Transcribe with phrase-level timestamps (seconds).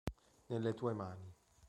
[0.47, 1.29] Nelle tue mani